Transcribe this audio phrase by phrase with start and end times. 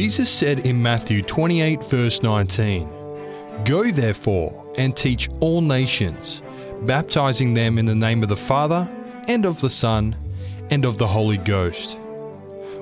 [0.00, 2.88] Jesus said in Matthew 28, verse 19,
[3.66, 6.40] Go therefore and teach all nations,
[6.86, 8.90] baptizing them in the name of the Father,
[9.28, 10.16] and of the Son,
[10.70, 11.98] and of the Holy Ghost.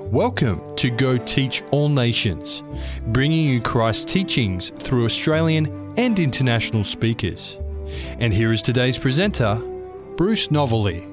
[0.03, 2.63] Welcome to Go Teach All Nations,
[3.07, 7.59] bringing you Christ's teachings through Australian and international speakers.
[8.19, 9.55] And here is today's presenter,
[10.15, 11.03] Bruce Novelly.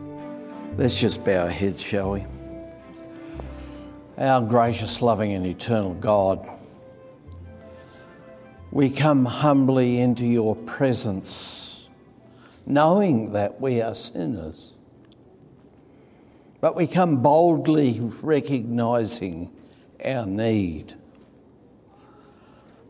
[0.77, 2.25] Let's just bow our heads, shall we?
[4.19, 6.49] Our gracious, loving, and eternal God,
[8.71, 11.91] we come humbly into your presence,
[12.65, 14.73] knowing that we are sinners.
[16.63, 19.51] But we come boldly recognizing
[20.03, 20.95] our need.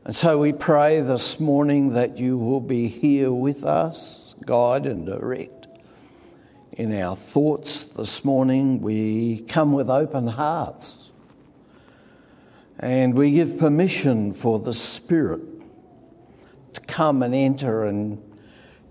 [0.05, 5.05] And so we pray this morning that you will be here with us, guide and
[5.05, 5.67] direct
[6.75, 8.81] in our thoughts this morning.
[8.81, 11.06] We come with open hearts
[12.79, 15.41] and we give permission for the Spirit
[16.75, 18.23] to come and enter and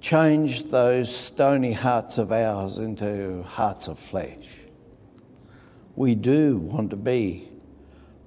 [0.02, 4.60] change those stony hearts of ours into hearts of flesh.
[5.96, 7.50] We do want to be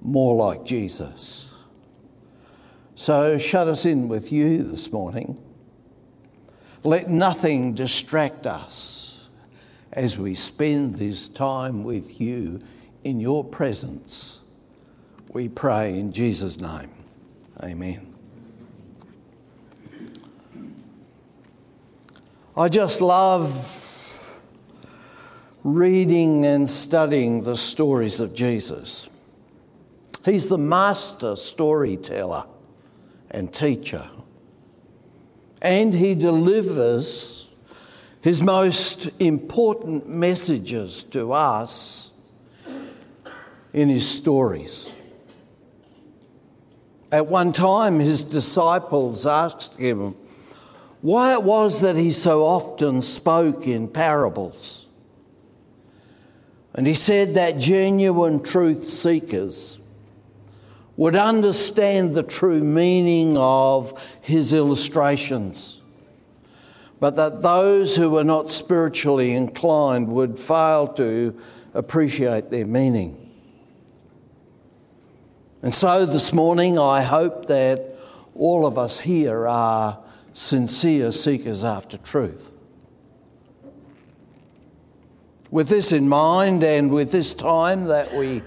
[0.01, 1.53] more like Jesus.
[2.95, 5.41] So shut us in with you this morning.
[6.83, 9.29] Let nothing distract us
[9.93, 12.61] as we spend this time with you
[13.03, 14.38] in your presence.
[15.29, 16.89] We pray in Jesus' name.
[17.63, 18.15] Amen.
[22.57, 24.41] I just love
[25.63, 29.07] reading and studying the stories of Jesus.
[30.25, 32.45] He's the master storyteller
[33.29, 34.09] and teacher.
[35.61, 37.49] And he delivers
[38.21, 42.11] his most important messages to us
[43.73, 44.91] in his stories.
[47.11, 50.15] At one time, his disciples asked him
[51.01, 54.87] why it was that he so often spoke in parables.
[56.75, 59.79] And he said that genuine truth seekers
[60.97, 65.81] would understand the true meaning of his illustrations,
[66.99, 71.39] but that those who were not spiritually inclined would fail to
[71.73, 73.28] appreciate their meaning.
[75.61, 77.95] And so this morning, I hope that
[78.33, 79.99] all of us here are
[80.31, 82.55] sincere seekers after truth.
[85.51, 88.41] With this in mind, and with this time that we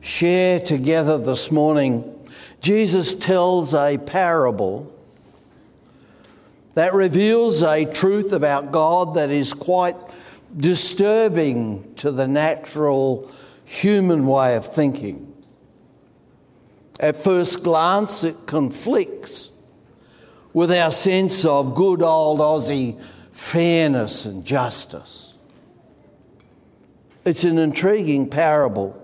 [0.00, 2.10] share together this morning,
[2.60, 4.90] Jesus tells a parable
[6.72, 9.96] that reveals a truth about God that is quite
[10.56, 13.30] disturbing to the natural
[13.66, 15.33] human way of thinking.
[17.04, 19.50] At first glance, it conflicts
[20.54, 22.98] with our sense of good old Aussie
[23.30, 25.36] fairness and justice.
[27.26, 28.98] It's an intriguing parable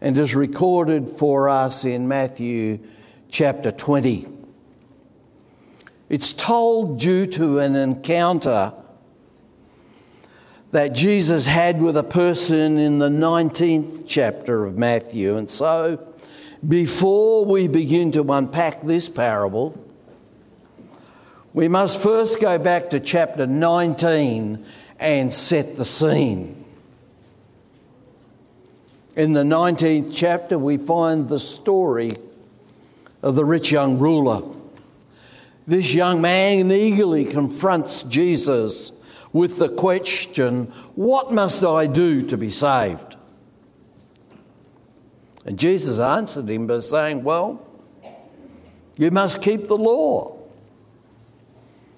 [0.00, 2.80] and is recorded for us in Matthew
[3.28, 4.26] chapter 20.
[6.08, 8.72] It's told due to an encounter
[10.72, 15.36] that Jesus had with a person in the 19th chapter of Matthew.
[15.36, 16.04] And so
[16.66, 19.78] before we begin to unpack this parable,
[21.52, 24.64] we must first go back to chapter 19
[24.98, 26.64] and set the scene.
[29.16, 32.16] In the 19th chapter, we find the story
[33.22, 34.42] of the rich young ruler.
[35.66, 38.92] This young man eagerly confronts Jesus
[39.32, 43.17] with the question, What must I do to be saved?
[45.48, 47.66] And Jesus answered him by saying, Well,
[48.98, 50.36] you must keep the law.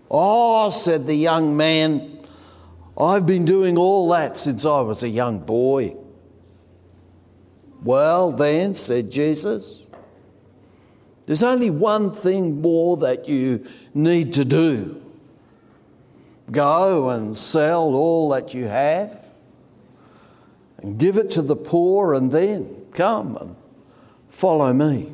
[0.08, 2.20] Oh, said the young man,
[2.96, 5.96] I've been doing all that since I was a young boy.
[7.82, 9.84] Well, then, said Jesus,
[11.26, 15.02] there's only one thing more that you need to do
[16.52, 19.26] go and sell all that you have
[20.78, 23.56] and give it to the poor, and then Come and
[24.28, 25.12] follow me.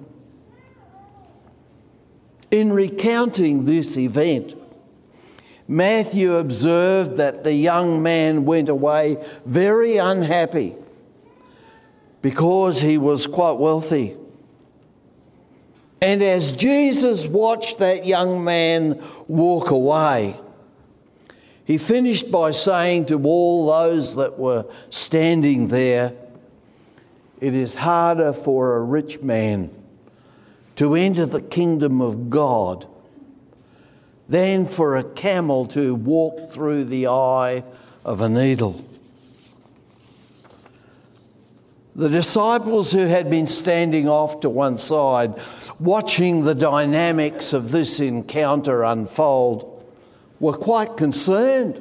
[2.50, 4.54] In recounting this event,
[5.68, 10.74] Matthew observed that the young man went away very unhappy
[12.22, 14.16] because he was quite wealthy.
[16.00, 20.38] And as Jesus watched that young man walk away,
[21.64, 26.12] he finished by saying to all those that were standing there,
[27.40, 29.70] It is harder for a rich man
[30.76, 32.86] to enter the kingdom of God
[34.28, 37.62] than for a camel to walk through the eye
[38.04, 38.82] of a needle.
[41.94, 45.34] The disciples who had been standing off to one side,
[45.78, 49.86] watching the dynamics of this encounter unfold,
[50.38, 51.80] were quite concerned.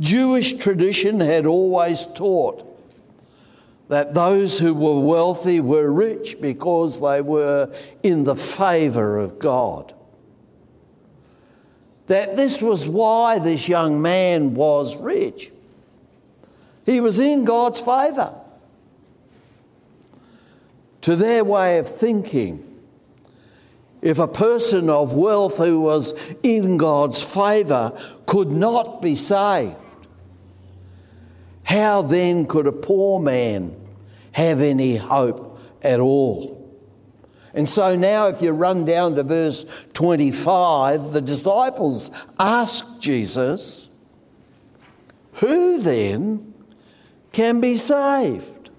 [0.00, 2.69] Jewish tradition had always taught
[3.90, 9.92] that those who were wealthy were rich because they were in the favour of God.
[12.06, 15.50] That this was why this young man was rich.
[16.86, 18.32] He was in God's favour.
[21.00, 22.64] To their way of thinking,
[24.02, 26.14] if a person of wealth who was
[26.44, 29.74] in God's favour could not be saved,
[31.64, 33.79] how then could a poor man
[34.32, 36.60] have any hope at all?
[37.52, 43.88] And so now, if you run down to verse 25, the disciples ask Jesus,
[45.34, 46.54] Who then
[47.32, 48.70] can be saved?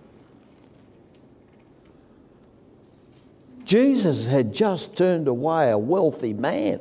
[3.65, 6.79] Jesus had just turned away a wealthy man.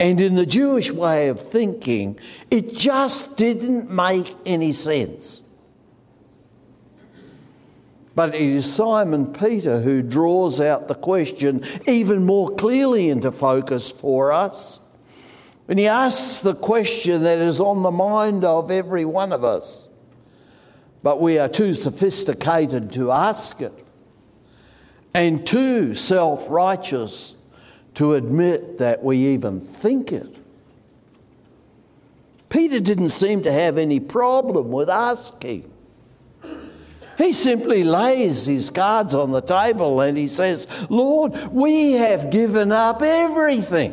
[0.00, 2.18] And in the Jewish way of thinking,
[2.50, 5.41] it just didn't make any sense.
[8.14, 13.90] But it is Simon Peter who draws out the question even more clearly into focus
[13.90, 14.80] for us.
[15.68, 19.88] And he asks the question that is on the mind of every one of us.
[21.02, 23.72] But we are too sophisticated to ask it
[25.14, 27.36] and too self righteous
[27.94, 30.36] to admit that we even think it.
[32.48, 35.71] Peter didn't seem to have any problem with asking.
[37.18, 42.72] He simply lays his cards on the table and he says, Lord, we have given
[42.72, 43.92] up everything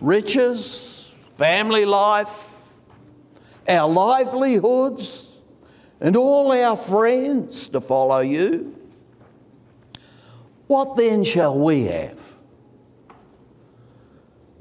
[0.00, 2.72] riches, family life,
[3.68, 5.38] our livelihoods,
[6.00, 8.76] and all our friends to follow you.
[10.66, 12.18] What then shall we have?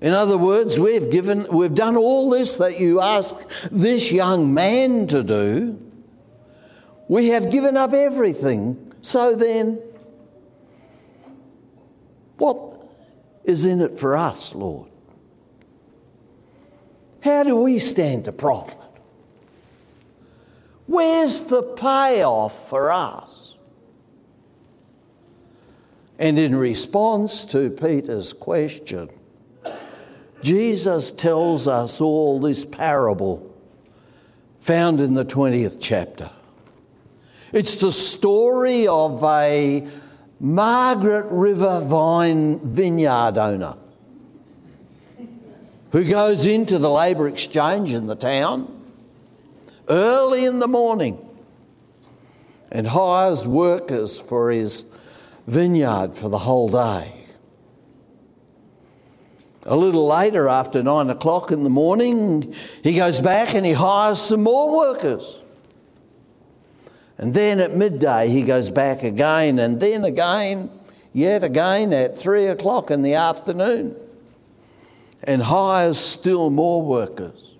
[0.01, 3.35] In other words, we've given, we've done all this that you ask
[3.71, 5.84] this young man to do.
[7.07, 8.93] We have given up everything.
[9.01, 9.79] So then,
[12.37, 12.83] what
[13.43, 14.89] is in it for us, Lord?
[17.23, 18.77] How do we stand to profit?
[20.87, 23.57] Where's the payoff for us?
[26.17, 29.09] And in response to Peter's question,
[30.41, 33.51] Jesus tells us all this parable
[34.59, 36.29] found in the 20th chapter.
[37.51, 39.87] It's the story of a
[40.39, 43.75] Margaret River vine vineyard owner
[45.91, 48.71] who goes into the labour exchange in the town
[49.87, 51.17] early in the morning
[52.71, 54.93] and hires workers for his
[55.47, 57.13] vineyard for the whole day.
[59.67, 64.19] A little later, after nine o'clock in the morning, he goes back and he hires
[64.19, 65.39] some more workers.
[67.17, 70.69] And then at midday, he goes back again, and then again,
[71.13, 73.95] yet again at three o'clock in the afternoon,
[75.23, 77.53] and hires still more workers.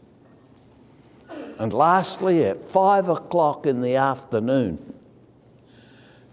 [1.57, 4.99] And lastly, at five o'clock in the afternoon,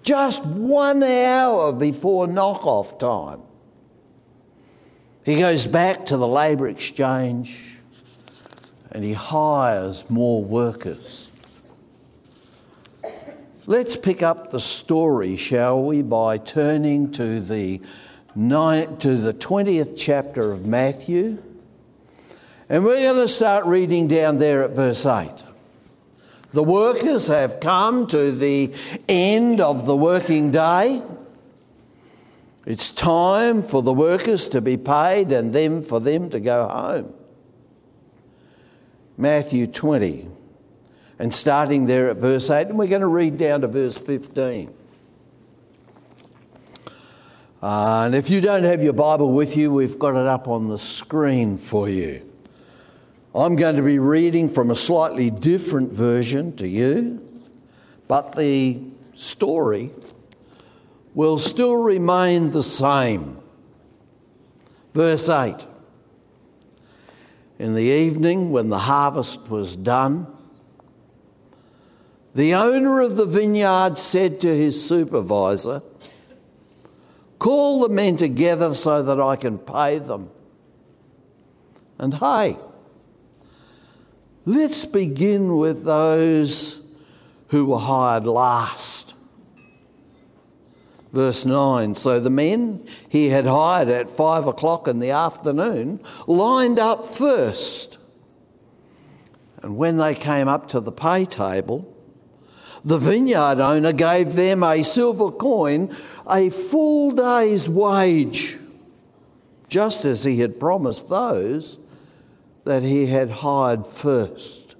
[0.02, 3.40] just one hour before knock-off time.
[5.24, 7.78] He goes back to the labour exchange
[8.90, 11.30] and he hires more workers.
[13.66, 17.78] Let's pick up the story, shall we, by turning to the,
[18.34, 21.40] to the 20th chapter of Matthew.
[22.68, 25.44] And we're going to start reading down there at verse 8.
[26.52, 28.74] The workers have come to the
[29.08, 31.00] end of the working day.
[32.66, 37.14] It's time for the workers to be paid and then for them to go home.
[39.16, 40.28] Matthew 20,
[41.22, 44.74] and starting there at verse 8, and we're going to read down to verse 15.
[47.62, 50.68] Uh, and if you don't have your Bible with you, we've got it up on
[50.68, 52.28] the screen for you.
[53.36, 57.24] I'm going to be reading from a slightly different version to you,
[58.08, 58.80] but the
[59.14, 59.92] story
[61.14, 63.38] will still remain the same.
[64.92, 65.68] Verse 8
[67.60, 70.26] In the evening, when the harvest was done,
[72.34, 75.82] The owner of the vineyard said to his supervisor,
[77.38, 80.30] Call the men together so that I can pay them.
[81.98, 82.56] And hey,
[84.46, 86.88] let's begin with those
[87.48, 89.14] who were hired last.
[91.12, 96.78] Verse 9 So the men he had hired at five o'clock in the afternoon lined
[96.78, 97.98] up first.
[99.62, 101.91] And when they came up to the pay table,
[102.84, 105.94] the vineyard owner gave them a silver coin,
[106.28, 108.58] a full day's wage,
[109.68, 111.78] just as he had promised those
[112.64, 114.76] that he had hired first.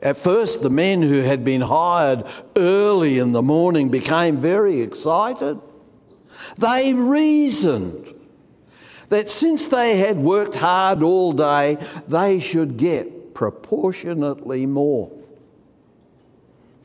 [0.00, 2.24] At first, the men who had been hired
[2.56, 5.60] early in the morning became very excited.
[6.58, 8.12] They reasoned
[9.10, 11.76] that since they had worked hard all day,
[12.08, 15.12] they should get proportionately more.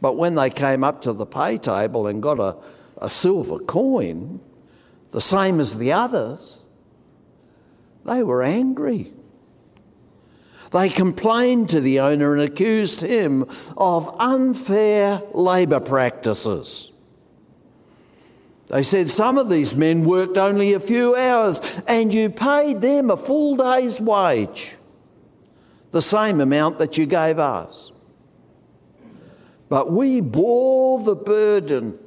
[0.02, 2.58] But when they came up to the pay table and got a,
[3.02, 4.40] a silver coin,
[5.12, 6.64] the same as the others,
[8.06, 9.12] they were angry.
[10.72, 13.46] They complained to the owner and accused him
[13.78, 16.92] of unfair labour practices.
[18.68, 23.10] They said some of these men worked only a few hours and you paid them
[23.10, 24.76] a full day's wage,
[25.92, 27.94] the same amount that you gave us.
[29.70, 32.00] But we bore the burden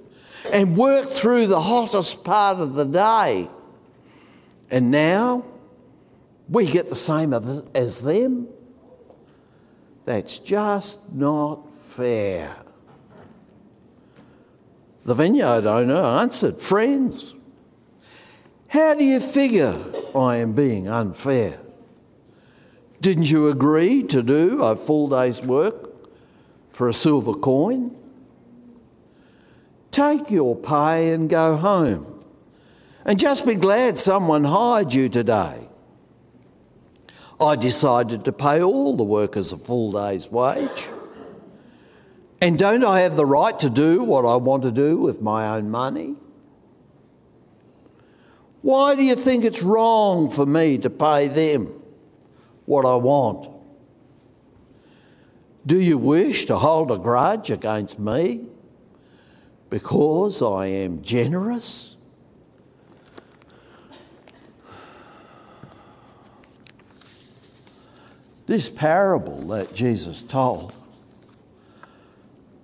[0.50, 3.48] and worked through the hottest part of the day.
[4.70, 5.44] And now
[6.48, 8.48] we get the same as them.
[10.04, 12.56] That's just not fair.
[15.04, 17.34] The vineyard owner answered, Friends,
[18.68, 19.78] how do you figure
[20.14, 21.58] I am being unfair?
[23.00, 25.89] Didn't you agree to do a full day's work
[26.80, 27.94] for a silver coin?
[29.90, 32.24] Take your pay and go home.
[33.04, 35.68] And just be glad someone hired you today.
[37.38, 40.88] I decided to pay all the workers a full day's wage.
[42.40, 45.48] And don't I have the right to do what I want to do with my
[45.48, 46.16] own money?
[48.62, 51.66] Why do you think it's wrong for me to pay them
[52.64, 53.59] what I want?
[55.66, 58.46] Do you wish to hold a grudge against me
[59.68, 61.96] because I am generous?
[68.46, 70.74] This parable that Jesus told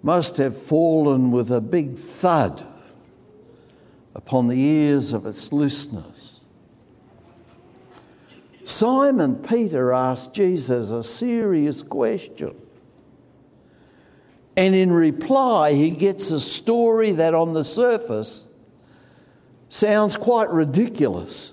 [0.02, 2.66] must have fallen with a big thud
[4.14, 6.40] upon the ears of its listeners.
[8.64, 12.56] Simon Peter asked Jesus a serious question.
[14.56, 18.50] And in reply, he gets a story that on the surface
[19.68, 21.52] sounds quite ridiculous.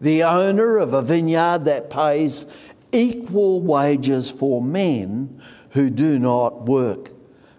[0.00, 2.46] The owner of a vineyard that pays
[2.92, 7.10] equal wages for men who do not work,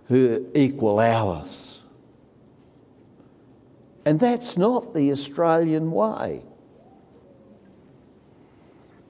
[0.07, 1.81] who equal hours.
[4.05, 6.41] And that's not the Australian way.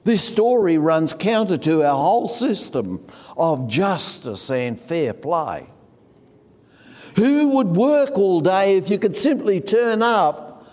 [0.08, 5.66] This story runs counter to our whole system of justice and fair play.
[7.16, 10.64] Who would work all day if you could simply turn up,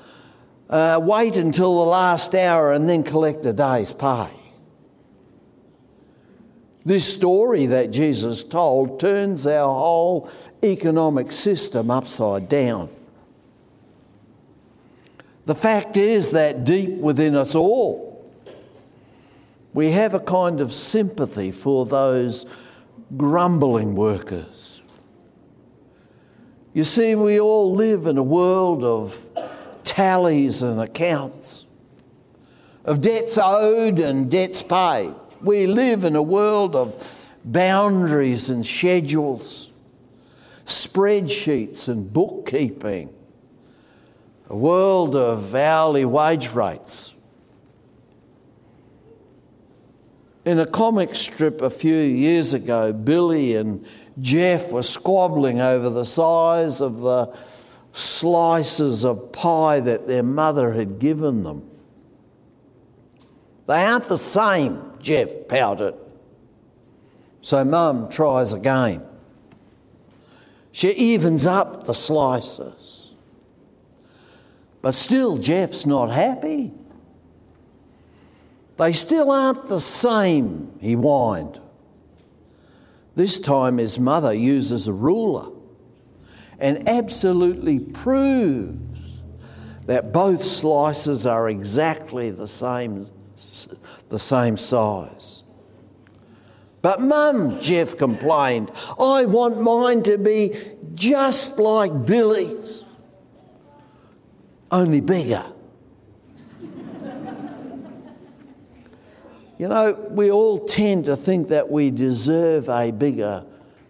[0.69, 4.29] uh, wait until the last hour, and then collect a day's pay?
[6.85, 10.29] This story that Jesus told turns our whole
[10.63, 12.89] economic system upside down.
[15.45, 18.04] The fact is that deep within us all,
[19.75, 22.45] we have a kind of sympathy for those
[23.17, 24.81] grumbling workers.
[26.71, 29.29] You see, we all live in a world of
[29.83, 31.65] tallies and accounts,
[32.85, 35.13] of debts owed and debts paid.
[35.41, 39.73] We live in a world of boundaries and schedules,
[40.63, 43.13] spreadsheets and bookkeeping,
[44.49, 47.14] a world of hourly wage rates
[50.45, 53.85] In a comic strip a few years ago, Billy and
[54.21, 57.35] Jeff were squabbling over the size of the
[57.91, 61.67] slices of pie that their mother had given them.
[63.67, 65.95] They aren't the same, Jeff pouted.
[67.41, 69.03] So Mum tries again.
[70.71, 73.11] She evens up the slices.
[74.81, 76.71] But still, Jeff's not happy.
[78.77, 81.59] They still aren't the same, he whined.
[83.15, 85.49] This time his mother uses a ruler
[86.59, 89.21] and absolutely proves
[89.85, 93.07] that both slices are exactly the same,
[94.09, 95.43] the same size.
[96.81, 100.55] But, Mum, Jeff complained, I want mine to be
[100.93, 102.83] just like Billy's,
[104.71, 105.45] only bigger.
[109.57, 113.45] You know, we all tend to think that we deserve a bigger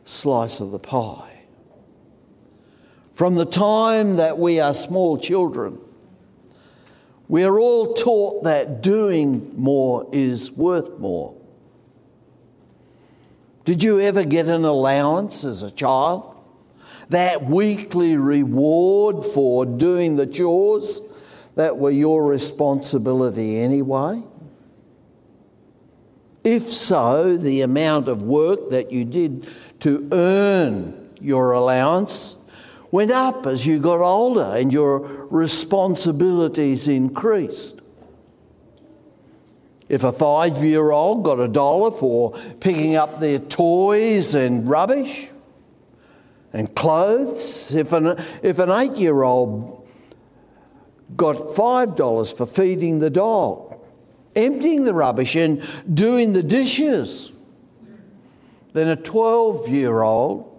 [0.05, 1.41] slice of the pie.
[3.13, 5.79] From the time that we are small children,
[7.27, 11.35] we are all taught that doing more is worth more.
[13.63, 16.31] Did you ever get an allowance as a child?
[17.09, 21.01] That weekly reward for doing the chores
[21.55, 24.21] that were your responsibility anyway?
[26.45, 29.47] If so, the amount of work that you did
[29.79, 32.47] to earn your allowance
[32.91, 34.99] went up as you got older and your
[35.31, 37.81] responsibilities increased.
[39.89, 45.31] If a five year old got a dollar for picking up their toys and rubbish
[46.53, 49.87] and clothes, if an, if an eight year old
[51.15, 53.79] got five dollars for feeding the dog,
[54.35, 55.63] emptying the rubbish and
[55.93, 57.31] doing the dishes,
[58.73, 60.51] then a 12 year old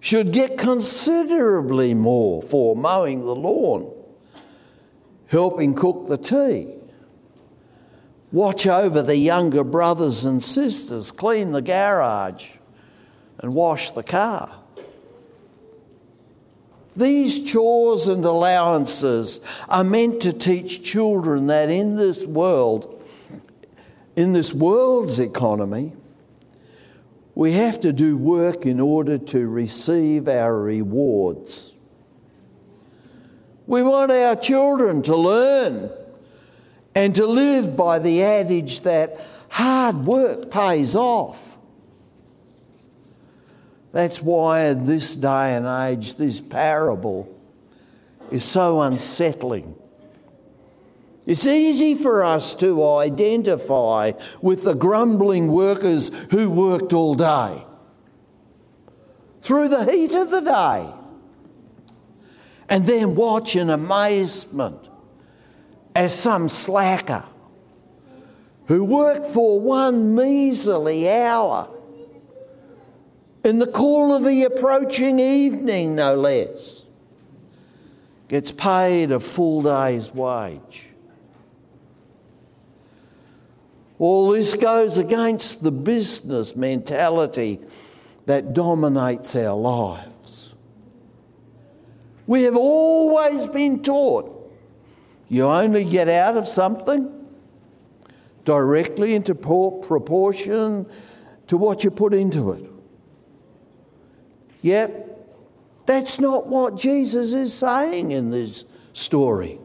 [0.00, 3.94] should get considerably more for mowing the lawn,
[5.26, 6.68] helping cook the tea,
[8.32, 12.50] watch over the younger brothers and sisters, clean the garage,
[13.38, 14.61] and wash the car.
[16.94, 23.02] These chores and allowances are meant to teach children that in this world,
[24.14, 25.92] in this world's economy,
[27.34, 31.76] we have to do work in order to receive our rewards.
[33.66, 35.90] We want our children to learn
[36.94, 41.51] and to live by the adage that hard work pays off.
[43.92, 47.38] That's why in this day and age, this parable
[48.30, 49.76] is so unsettling.
[51.26, 57.64] It's easy for us to identify with the grumbling workers who worked all day.
[59.40, 60.92] Through the heat of the day.
[62.68, 64.88] And then watch in amazement
[65.94, 67.24] as some slacker
[68.66, 71.68] who worked for one measly hour
[73.44, 76.86] in the cool of the approaching evening, no less,
[78.28, 80.88] gets paid a full day's wage.
[83.98, 87.60] All this goes against the business mentality
[88.26, 90.54] that dominates our lives.
[92.26, 94.42] We have always been taught
[95.32, 97.10] you only get out of something
[98.44, 100.84] directly into proportion
[101.46, 102.71] to what you put into it.
[104.62, 105.18] Yet,
[105.86, 109.58] that's not what Jesus is saying in this story.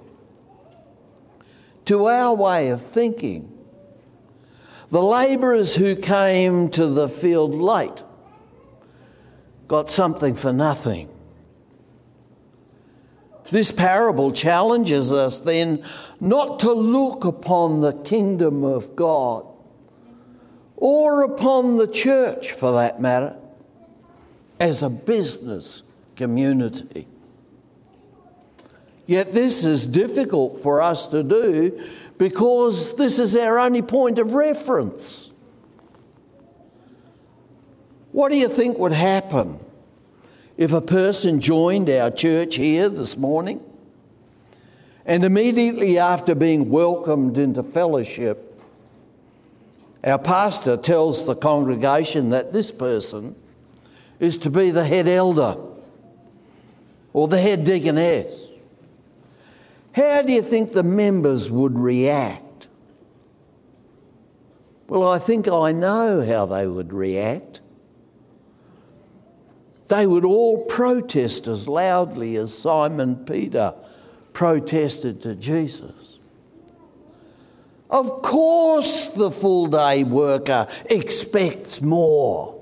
[1.85, 3.53] To our way of thinking,
[4.89, 8.03] the labourers who came to the field late
[9.67, 11.09] got something for nothing.
[13.51, 15.83] This parable challenges us then
[16.19, 19.45] not to look upon the kingdom of God
[20.75, 23.36] or upon the church for that matter
[24.59, 25.83] as a business
[26.15, 27.07] community.
[29.05, 31.83] Yet this is difficult for us to do
[32.17, 35.31] because this is our only point of reference.
[38.11, 39.59] What do you think would happen
[40.57, 43.61] if a person joined our church here this morning
[45.05, 48.61] and immediately after being welcomed into fellowship,
[50.03, 53.35] our pastor tells the congregation that this person
[54.19, 55.57] is to be the head elder
[57.13, 58.47] or the head deaconess?
[59.93, 62.67] How do you think the members would react?
[64.87, 67.61] Well, I think I know how they would react.
[69.87, 73.73] They would all protest as loudly as Simon Peter
[74.33, 76.19] protested to Jesus.
[77.89, 82.56] Of course, the full day worker expects more.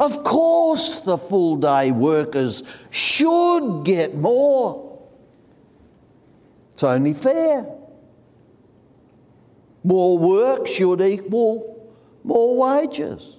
[0.00, 4.98] Of course, the full day workers should get more.
[6.72, 7.66] It's only fair.
[9.84, 11.92] More work should equal
[12.24, 13.36] more wages.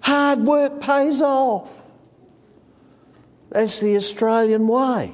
[0.00, 1.92] Hard work pays off.
[3.50, 5.12] That's the Australian way.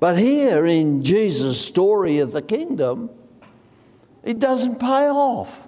[0.00, 3.10] But here in Jesus' story of the kingdom,
[4.24, 5.67] it doesn't pay off.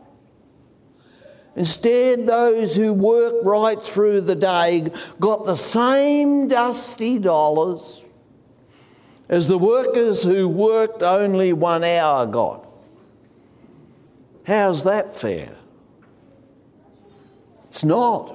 [1.60, 8.02] Instead, those who worked right through the day got the same dusty dollars
[9.28, 12.66] as the workers who worked only one hour got.
[14.44, 15.54] How's that fair?
[17.68, 18.34] It's not.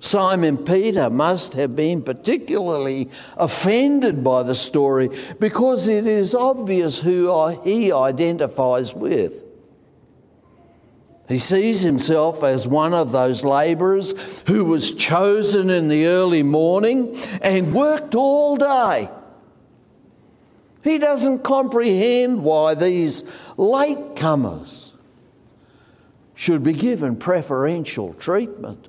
[0.00, 7.48] Simon Peter must have been particularly offended by the story because it is obvious who
[7.62, 9.45] he identifies with.
[11.28, 17.16] He sees himself as one of those labourers who was chosen in the early morning
[17.42, 19.10] and worked all day.
[20.84, 23.24] He doesn't comprehend why these
[23.56, 24.94] latecomers
[26.36, 28.86] should be given preferential treatment.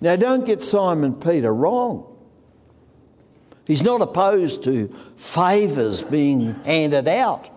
[0.00, 2.06] Now, don't get Simon Peter wrong.
[3.64, 7.48] He's not opposed to favours being handed out.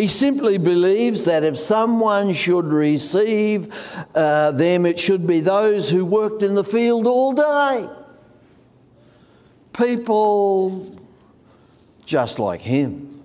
[0.00, 3.68] He simply believes that if someone should receive
[4.14, 7.86] uh, them, it should be those who worked in the field all day.
[9.74, 10.96] People
[12.06, 13.22] just like him.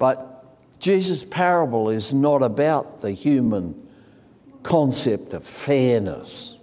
[0.00, 0.44] But
[0.80, 3.86] Jesus' parable is not about the human
[4.64, 6.58] concept of fairness.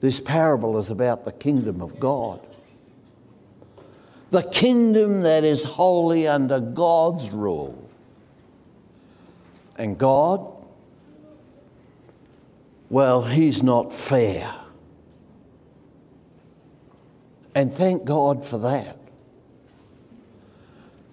[0.00, 2.43] This parable is about the kingdom of God
[4.34, 7.88] the kingdom that is holy under God's rule.
[9.76, 10.66] And God,
[12.90, 14.52] well, He's not fair.
[17.54, 18.98] And thank God for that.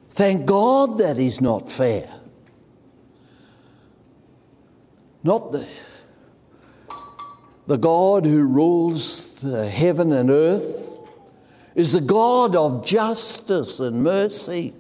[0.10, 2.12] Thank God that He's not fair.
[5.22, 5.68] Not the,
[7.68, 10.81] the God who rules the heaven and earth
[11.76, 14.74] is the God of justice and mercy,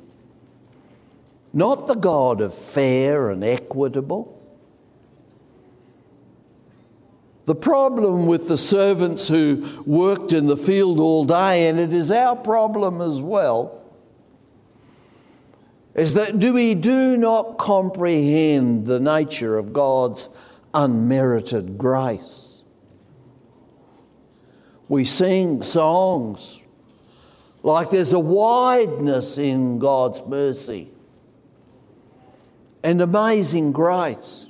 [1.53, 4.37] not the God of fair and equitable.
[7.45, 12.11] The problem with the servants who worked in the field all day, and it is
[12.11, 13.81] our problem as well,
[15.95, 20.37] is that do we do not comprehend the nature of God's
[20.73, 22.63] unmerited grace.
[24.87, 26.60] We sing songs
[27.63, 30.89] like there's a wideness in God's mercy
[32.83, 34.47] and amazing grace.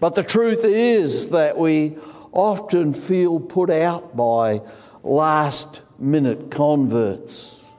[0.00, 1.96] But the truth is that we
[2.32, 4.60] often feel put out by
[5.02, 7.72] last minute converts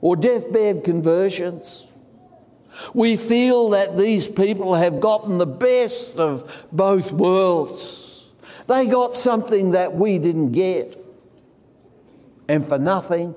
[0.00, 1.90] or deathbed conversions.
[2.94, 8.30] We feel that these people have gotten the best of both worlds.
[8.68, 10.96] They got something that we didn't get
[12.48, 13.34] and for nothing.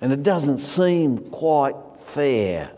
[0.00, 2.70] And it doesn't seem quite fair.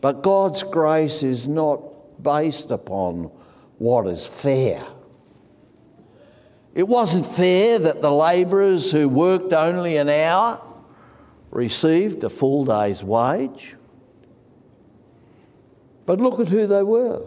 [0.00, 3.30] But God's grace is not based upon
[3.78, 4.84] what is fair.
[6.74, 10.60] It wasn't fair that the labourers who worked only an hour
[11.50, 13.76] received a full day's wage.
[16.04, 17.24] But look at who they were.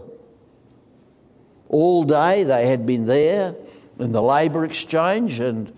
[1.70, 3.56] All day they had been there
[4.00, 5.74] in the labour exchange, and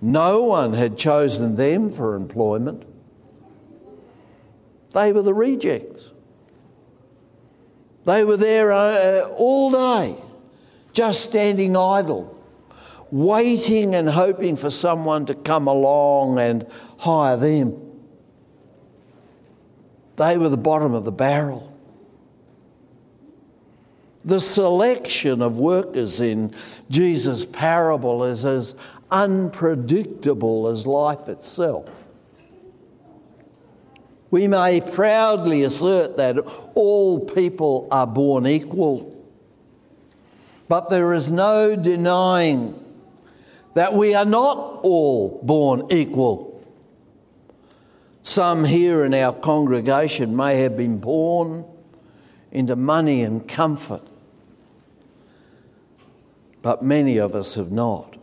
[0.00, 2.86] no one had chosen them for employment.
[4.92, 6.12] They were the rejects.
[8.04, 10.16] They were there uh, all day,
[10.92, 12.38] just standing idle,
[13.10, 16.66] waiting and hoping for someone to come along and
[16.98, 17.80] hire them.
[20.16, 21.73] They were the bottom of the barrel.
[24.24, 26.54] The selection of workers in
[26.88, 28.74] Jesus' parable is as
[29.10, 31.88] unpredictable as life itself.
[34.30, 36.38] We may proudly assert that
[36.74, 39.14] all people are born equal,
[40.68, 42.80] but there is no denying
[43.74, 46.64] that we are not all born equal.
[48.22, 51.66] Some here in our congregation may have been born
[52.50, 54.02] into money and comfort
[56.64, 58.16] but many of us have not.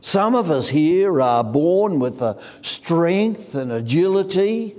[0.00, 4.74] Some of us here are born with the strength and agility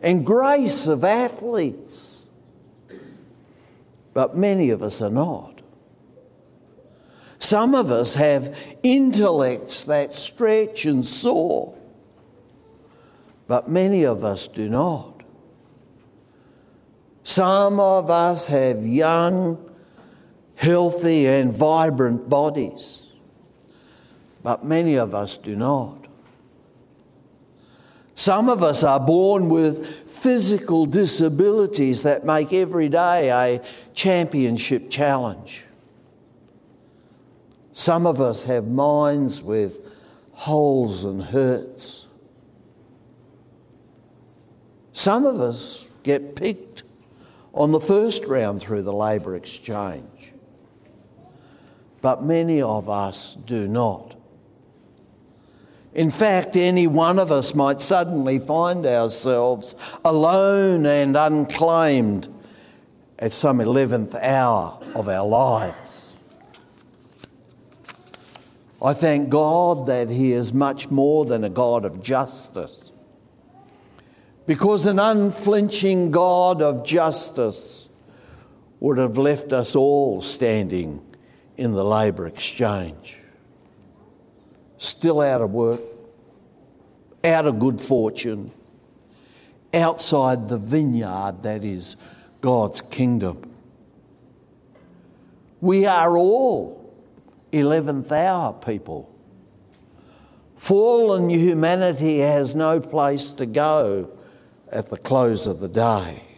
[0.00, 2.28] and grace of athletes,
[4.14, 5.62] but many of us are not.
[7.40, 11.74] Some of us have intellects that stretch and soar,
[13.48, 15.24] but many of us do not.
[17.24, 19.71] Some of us have young,
[20.56, 23.12] healthy, and vibrant bodies,
[24.42, 26.06] but many of us do not.
[28.14, 33.62] Some of us are born with physical disabilities that make every day a
[33.94, 35.64] championship challenge.
[37.72, 39.98] Some of us have minds with
[40.32, 42.06] holes and hurts.
[44.92, 46.84] Some of us get picked
[47.54, 50.31] on the first round through the labour exchange,
[52.02, 54.16] but many of us do not.
[55.94, 62.28] In fact, any one of us might suddenly find ourselves alone and unclaimed
[63.18, 66.14] at some 11th hour of our lives.
[68.82, 72.90] I thank God that He is much more than a God of justice.
[74.44, 77.88] Because an unflinching God of justice
[78.80, 81.00] would have left us all standing
[81.62, 83.18] in the labour exchange
[84.82, 85.80] still out of work,
[87.22, 88.50] out of good fortune,
[89.72, 91.96] outside the vineyard that is
[92.40, 93.48] God's kingdom.
[95.60, 96.92] We are all
[97.52, 99.08] 11th hour people.
[100.56, 104.10] Fallen humanity has no place to go
[104.72, 106.31] at the close of the day.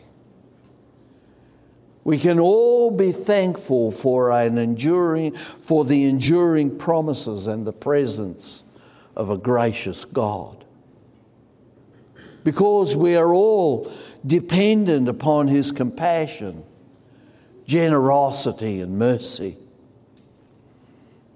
[2.05, 8.65] We can all be thankful for an enduring for the enduring promises and the presence
[9.17, 10.65] of a gracious God.
[12.45, 13.91] Because we are all
[14.27, 16.63] dependent upon his compassion,
[17.67, 19.57] generosity and mercy.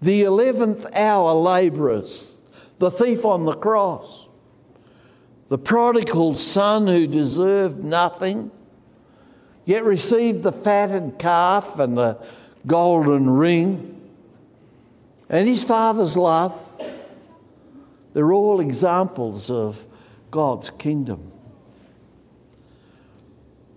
[0.03, 2.43] The 11th hour laborers,
[2.79, 4.29] the thief on the cross,
[5.49, 8.51] the prodigal son who deserved nothing
[9.69, 12.17] yet received the fatted calf and the
[12.67, 14.01] golden ring
[15.29, 16.59] and his father's love.
[18.15, 19.85] They're all examples of
[20.31, 21.31] God's kingdom.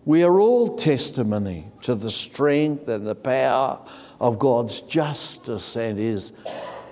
[0.06, 3.86] We are all testimony to the strength and the power
[4.22, 6.32] of God's justice and His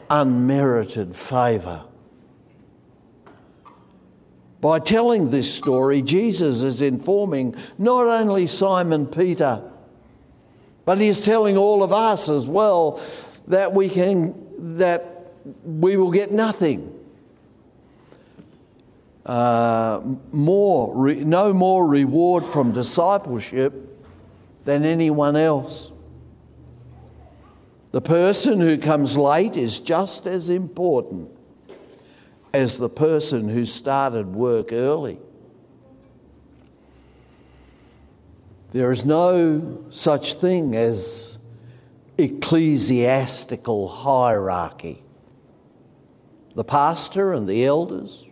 [0.10, 1.86] unmerited favour.
[4.62, 9.62] By telling this story, Jesus is informing not only Simon Peter,
[10.86, 13.02] but he's telling all of us as well
[13.48, 15.06] that we can that
[15.64, 16.96] we will get nothing.
[19.26, 23.74] Uh, more, re, no more reward from discipleship
[24.66, 25.92] than anyone else.
[27.92, 31.30] The person who comes late is just as important
[32.54, 35.20] as the person who started work early.
[38.72, 41.40] There is no such thing as
[42.18, 45.02] ecclesiastical hierarchy.
[46.56, 48.26] The pastor and the elders,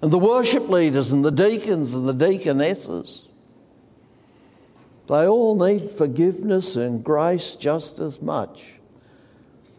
[0.00, 3.28] and the worship leaders and the deacons and the deaconesses,
[5.08, 8.80] they all need forgiveness and grace just as much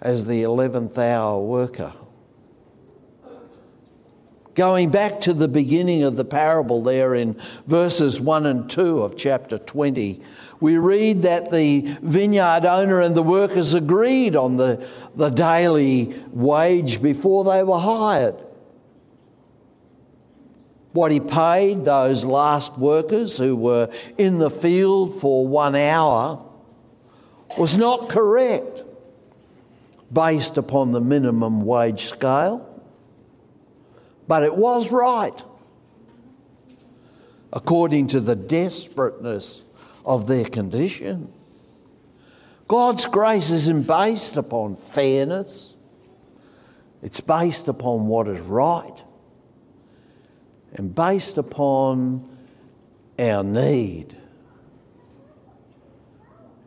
[0.01, 1.93] as the 11th hour worker.
[4.55, 7.33] Going back to the beginning of the parable there in
[7.65, 10.21] verses 1 and 2 of chapter 20,
[10.59, 17.01] we read that the vineyard owner and the workers agreed on the, the daily wage
[17.01, 18.35] before they were hired.
[20.91, 23.89] What he paid those last workers who were
[24.19, 26.45] in the field for one hour
[27.57, 28.83] was not correct
[30.11, 32.72] based upon the minimum wage scale
[34.27, 35.43] but it was right
[37.51, 39.63] according to the desperateness
[40.05, 41.31] of their condition.
[42.67, 45.75] God's grace isn't based upon fairness,
[47.01, 49.03] it's based upon what is right
[50.73, 52.27] and based upon
[53.19, 54.17] our need.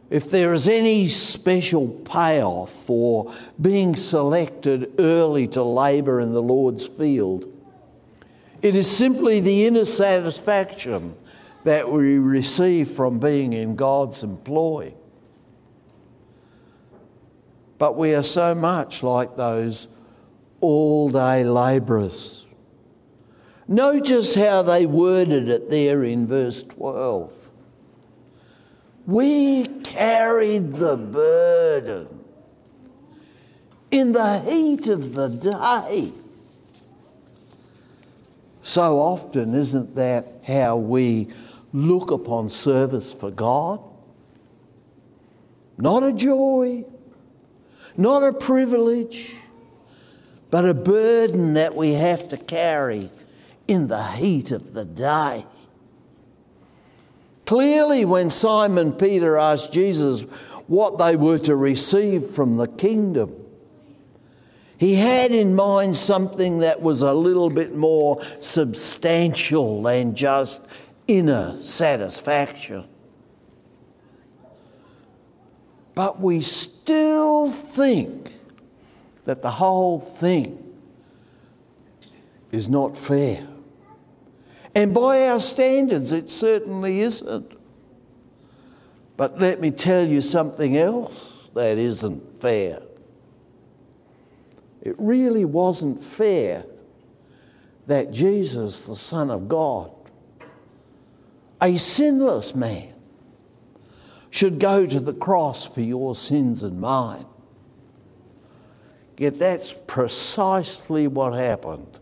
[0.08, 6.86] If there is any special payoff for being selected early to labour in the Lord's
[6.86, 7.46] field,
[8.62, 11.14] it is simply the inner satisfaction
[11.64, 14.94] that we receive from being in God's employ.
[17.78, 19.88] But we are so much like those
[20.60, 22.46] all day labourers.
[23.68, 27.45] Notice how they worded it there in verse 12.
[29.06, 32.08] We carried the burden.
[33.90, 36.12] in the heat of the day.
[38.62, 41.28] So often, isn't that how we
[41.72, 43.80] look upon service for God?
[45.78, 46.84] Not a joy,
[47.96, 49.36] not a privilege,
[50.50, 53.10] but a burden that we have to carry
[53.68, 55.46] in the heat of the day.
[57.46, 60.22] Clearly, when Simon Peter asked Jesus
[60.66, 63.32] what they were to receive from the kingdom,
[64.78, 70.66] he had in mind something that was a little bit more substantial than just
[71.06, 72.84] inner satisfaction.
[75.94, 78.32] But we still think
[79.24, 80.62] that the whole thing
[82.52, 83.46] is not fair.
[84.76, 87.56] And by our standards, it certainly isn't.
[89.16, 92.82] But let me tell you something else that isn't fair.
[94.82, 96.66] It really wasn't fair
[97.86, 99.90] that Jesus, the Son of God,
[101.62, 102.92] a sinless man,
[104.28, 107.24] should go to the cross for your sins and mine.
[109.16, 111.98] Yet that's precisely what happened.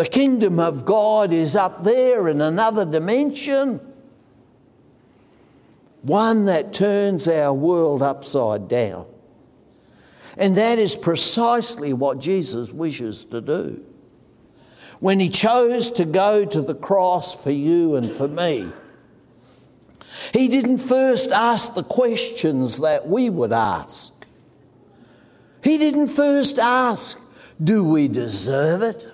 [0.00, 3.78] The kingdom of God is up there in another dimension,
[6.00, 9.04] one that turns our world upside down.
[10.38, 13.84] And that is precisely what Jesus wishes to do.
[15.00, 18.72] When he chose to go to the cross for you and for me,
[20.32, 24.26] he didn't first ask the questions that we would ask.
[25.62, 27.20] He didn't first ask,
[27.62, 29.09] Do we deserve it?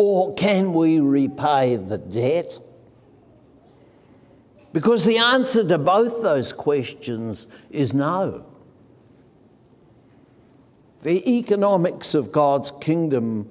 [0.00, 2.60] Or can we repay the debt?
[4.72, 8.46] Because the answer to both those questions is no.
[11.02, 13.50] The economics of God's kingdom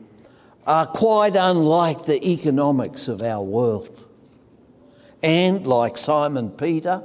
[0.66, 4.06] are quite unlike the economics of our world.
[5.22, 7.04] And like Simon Peter,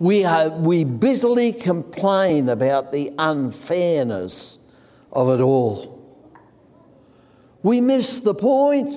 [0.00, 4.58] we, are, we bitterly complain about the unfairness
[5.12, 5.97] of it all.
[7.62, 8.96] We miss the point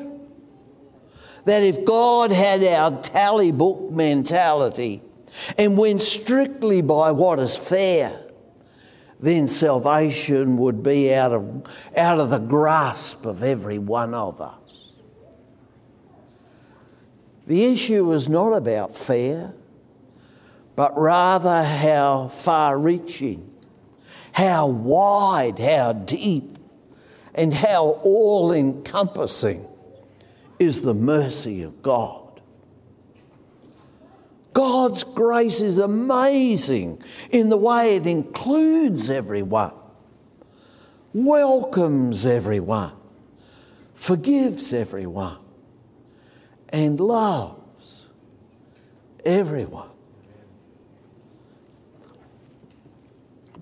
[1.45, 5.01] that if God had our tally book mentality
[5.57, 8.19] and went strictly by what is fair,
[9.19, 14.93] then salvation would be out of, out of the grasp of every one of us.
[17.47, 19.53] The issue is not about fair
[20.75, 23.47] but rather how far reaching,
[24.31, 26.57] how wide, how deep,
[27.35, 29.67] and how all encompassing
[30.59, 32.21] is the mercy of God.
[34.53, 39.73] God's grace is amazing in the way it includes everyone,
[41.13, 42.91] welcomes everyone,
[43.95, 45.37] forgives everyone,
[46.69, 48.09] and loves
[49.25, 49.89] everyone.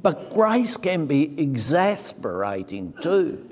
[0.01, 3.49] But grace can be exasperating too.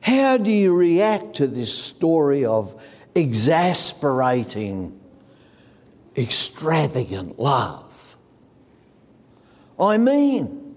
[0.00, 2.82] How do you react to this story of
[3.14, 4.98] exasperating,
[6.16, 8.16] extravagant love?
[9.78, 10.76] I mean,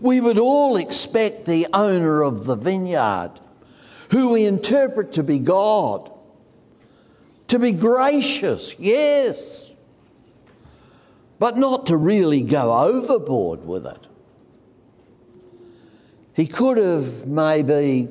[0.00, 3.32] we would all expect the owner of the vineyard,
[4.10, 6.10] who we interpret to be God,
[7.48, 9.63] to be gracious, yes
[11.38, 14.08] but not to really go overboard with it.
[16.34, 18.08] He could have maybe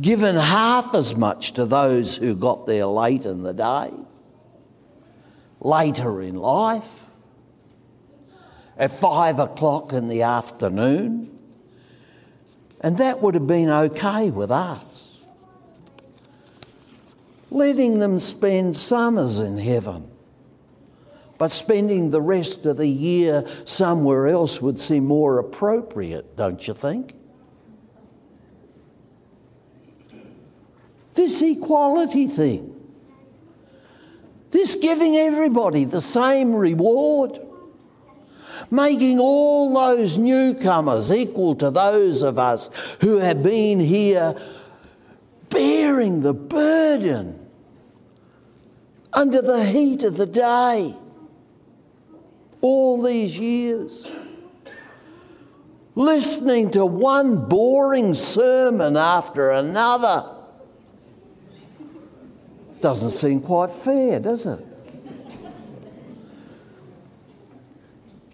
[0.00, 3.92] given half as much to those who got there late in the day,
[5.60, 7.06] later in life,
[8.76, 11.30] at five o'clock in the afternoon,
[12.80, 15.22] and that would have been okay with us.
[17.50, 20.09] Letting them spend summers in heaven
[21.40, 26.74] but spending the rest of the year somewhere else would seem more appropriate, don't you
[26.74, 27.14] think?
[31.14, 32.78] This equality thing,
[34.50, 37.38] this giving everybody the same reward,
[38.70, 44.36] making all those newcomers equal to those of us who have been here
[45.48, 47.48] bearing the burden
[49.14, 50.94] under the heat of the day
[52.60, 54.10] all these years.
[55.94, 60.36] Listening to one boring sermon after another.
[62.80, 64.64] Doesn't seem quite fair, does it?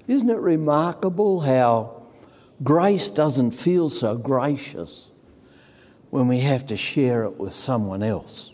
[0.07, 2.03] Isn't it remarkable how
[2.63, 5.11] grace doesn't feel so gracious
[6.11, 8.53] when we have to share it with someone else?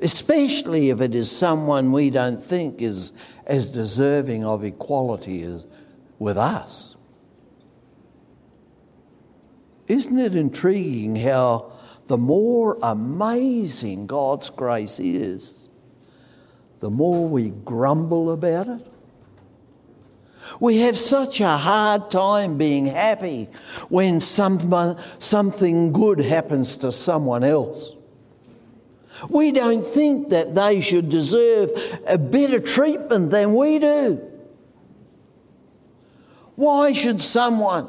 [0.00, 3.12] Especially if it is someone we don't think is
[3.46, 5.66] as deserving of equality as
[6.18, 6.96] with us.
[9.88, 11.72] Isn't it intriguing how
[12.06, 15.68] the more amazing God's grace is,
[16.78, 18.86] the more we grumble about it?
[20.60, 23.48] We have such a hard time being happy
[23.88, 27.96] when some, something good happens to someone else.
[29.28, 31.70] We don't think that they should deserve
[32.06, 34.26] a better treatment than we do.
[36.56, 37.88] Why should someone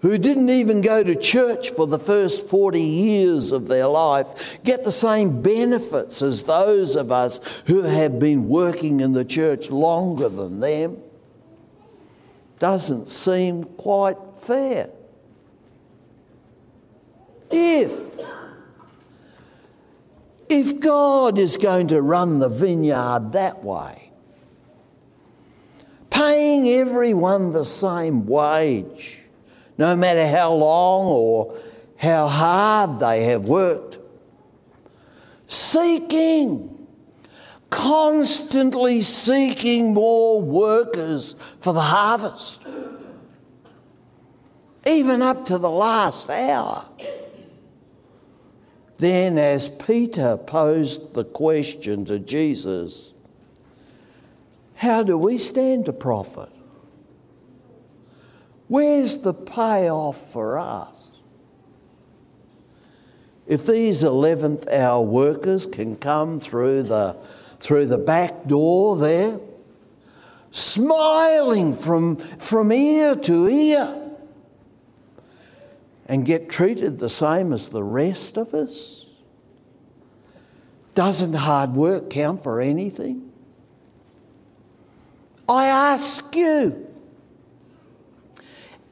[0.00, 4.84] who didn't even go to church for the first 40 years of their life get
[4.84, 10.28] the same benefits as those of us who have been working in the church longer
[10.28, 10.96] than them.
[12.58, 14.90] Doesn't seem quite fair.
[17.50, 17.90] If
[20.50, 24.10] if God is going to run the vineyard that way,
[26.10, 29.22] paying everyone the same wage,
[29.78, 31.54] no matter how long or
[31.96, 33.98] how hard they have worked.
[35.46, 36.86] Seeking,
[37.70, 42.66] constantly seeking more workers for the harvest,
[44.86, 46.84] even up to the last hour.
[49.00, 53.14] Then, as Peter posed the question to Jesus,
[54.74, 56.50] how do we stand to profit?
[58.68, 61.10] Where's the payoff for us?
[63.46, 67.14] If these 11th hour workers can come through the,
[67.58, 69.40] through the back door there,
[70.50, 73.99] smiling from, from ear to ear,
[76.10, 79.08] and get treated the same as the rest of us?
[80.96, 83.30] Doesn't hard work count for anything?
[85.48, 86.88] I ask you,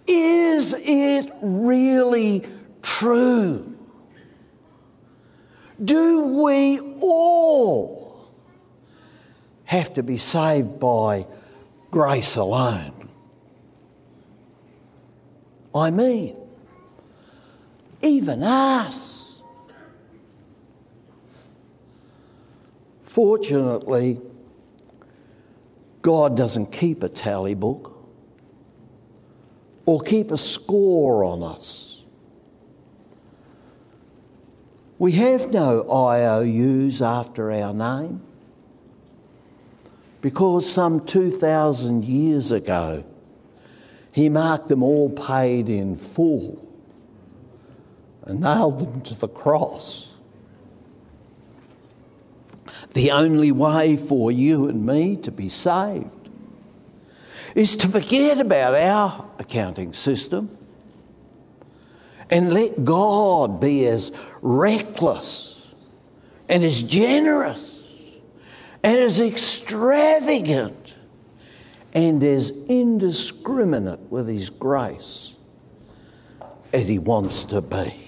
[0.06, 2.44] is it really
[2.82, 3.76] true?
[5.84, 8.28] Do we all
[9.64, 11.26] have to be saved by
[11.90, 13.10] grace alone?
[15.74, 16.36] I mean,
[18.02, 19.42] even us.
[23.02, 24.20] Fortunately,
[26.02, 27.98] God doesn't keep a tally book
[29.86, 32.04] or keep a score on us.
[34.98, 38.22] We have no IOUs after our name
[40.20, 43.04] because some 2,000 years ago
[44.12, 46.67] he marked them all paid in full
[48.28, 50.16] and nailed them to the cross.
[52.92, 56.30] The only way for you and me to be saved
[57.54, 60.56] is to forget about our accounting system
[62.30, 64.12] and let God be as
[64.42, 65.74] reckless
[66.48, 67.82] and as generous
[68.82, 70.96] and as extravagant
[71.94, 75.36] and as indiscriminate with His grace
[76.74, 78.07] as He wants to be.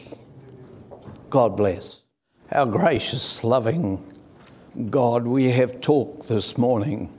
[1.30, 2.02] God bless.
[2.50, 4.04] Our gracious, loving
[4.90, 7.16] God, we have talked this morning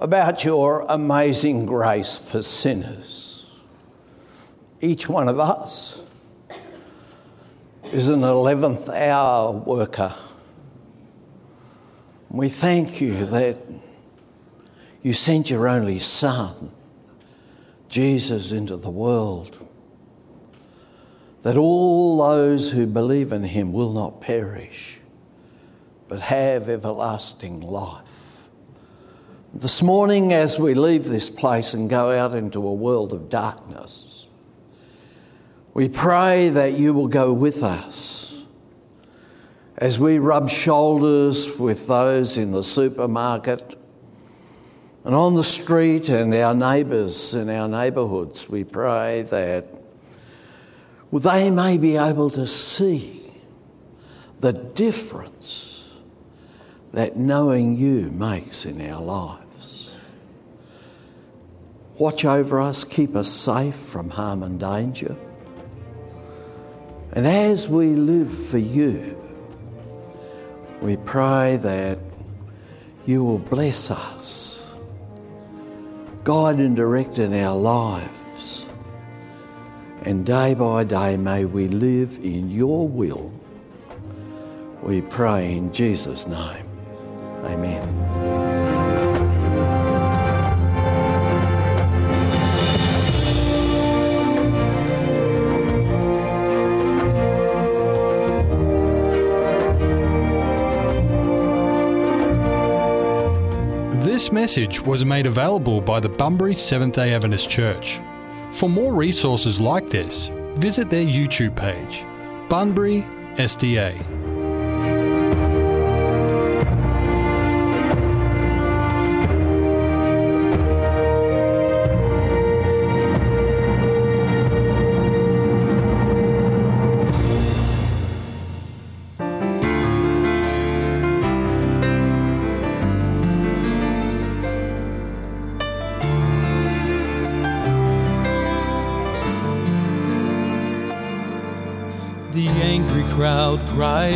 [0.00, 3.48] about your amazing grace for sinners.
[4.80, 6.02] Each one of us
[7.92, 10.12] is an 11th hour worker.
[12.28, 13.56] We thank you that
[15.00, 16.72] you sent your only Son,
[17.88, 19.59] Jesus, into the world,
[21.42, 25.00] that all those who believe in him will not perish,
[26.08, 28.48] but have everlasting life.
[29.52, 34.28] This morning, as we leave this place and go out into a world of darkness,
[35.72, 38.44] we pray that you will go with us
[39.78, 43.76] as we rub shoulders with those in the supermarket
[45.04, 48.48] and on the street and our neighbours in our neighbourhoods.
[48.48, 49.79] We pray that
[51.12, 53.32] they may be able to see
[54.38, 56.00] the difference
[56.92, 59.98] that knowing you makes in our lives.
[61.98, 65.16] Watch over us, keep us safe from harm and danger.
[67.12, 69.16] And as we live for you,
[70.80, 71.98] we pray that
[73.04, 74.60] you will bless us
[76.24, 78.19] guide and direct in our lives.
[80.02, 83.30] And day by day, may we live in your will.
[84.82, 86.66] We pray in Jesus' name.
[87.44, 88.30] Amen.
[104.02, 108.00] This message was made available by the Bunbury Seventh day Adventist Church.
[108.52, 112.04] For more resources like this, visit their YouTube page,
[112.48, 113.02] Bunbury
[113.36, 114.09] SDA.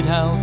[0.02, 0.33] Crowd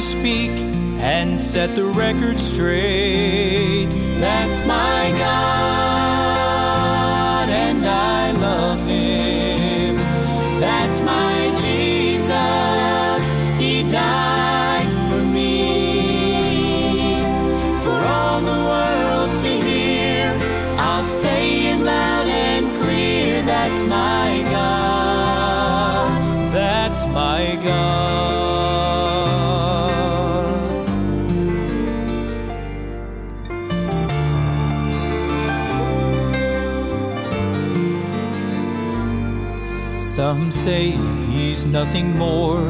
[0.00, 0.50] speak
[1.00, 3.90] and set the record straight.
[4.18, 5.59] That's my God,
[40.60, 40.90] say
[41.32, 42.60] he's nothing more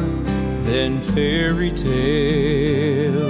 [0.63, 3.29] than fairy tale.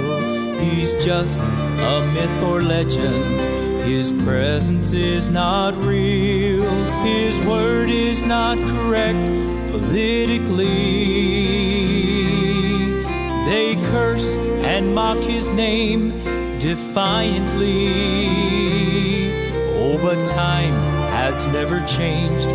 [0.60, 3.24] He's just a myth or legend.
[3.82, 6.70] His presence is not real.
[7.02, 9.26] His word is not correct
[9.72, 10.66] politically.
[13.50, 16.10] They curse and mock his name
[16.60, 17.88] defiantly.
[19.74, 20.81] Oh, but time
[21.32, 22.48] has never changed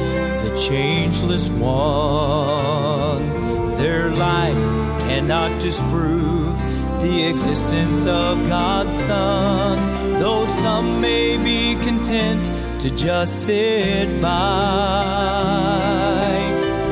[0.44, 3.28] the changeless one.
[3.76, 4.76] Their lies
[5.08, 6.56] cannot disprove
[7.02, 14.30] the existence of God's Son, though some may be content to just sit by.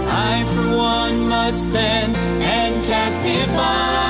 [0.07, 4.04] I, for one, must stand and testify.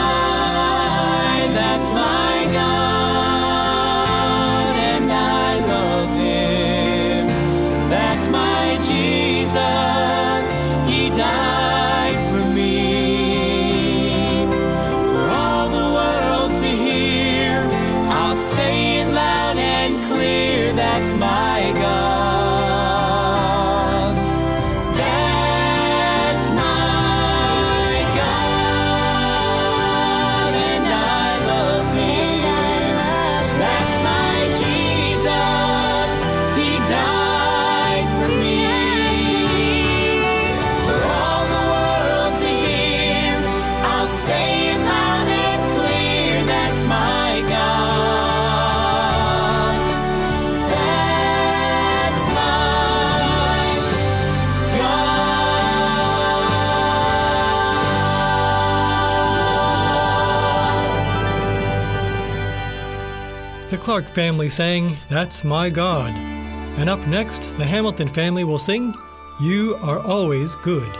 [63.96, 66.14] Clark family sang That's My God.
[66.78, 68.94] And up next, the Hamilton family will sing
[69.40, 70.92] You Are Always Good.